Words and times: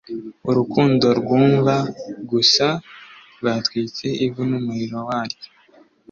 urukundo 0.49 1.07
rwumva 1.19 1.75
gusa 2.29 2.67
rwatwitswe 3.37 4.07
ivu 4.25 4.41
n'umuriro 4.49 4.97
waryo, 5.07 5.49